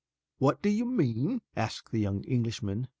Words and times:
"What 0.39 0.63
do 0.63 0.69
you 0.69 0.85
mean?" 0.85 1.41
asked 1.55 1.91
the 1.91 1.99
young 1.99 2.23
Englishman. 2.23 2.87